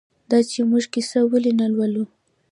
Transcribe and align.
دا 0.29 0.39
چې 0.51 0.59
موږ 0.69 0.83
کیسه 0.93 1.19
ولې 1.31 1.51
نه 1.59 1.67
لولو؟ 1.75 2.03